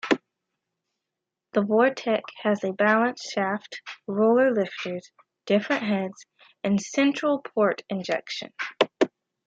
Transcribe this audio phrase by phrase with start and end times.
[1.53, 5.11] The Vortec has a balance shaft, roller lifters,
[5.45, 6.25] different heads,
[6.63, 8.51] and Central Port Injection.